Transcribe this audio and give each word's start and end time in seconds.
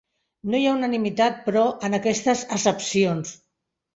No 0.53 0.59
hi 0.59 0.63
ha 0.67 0.71
unanimitat, 0.77 1.37
però, 1.49 1.65
en 1.89 1.97
aquestes 1.99 2.43
accepcions. 2.57 3.37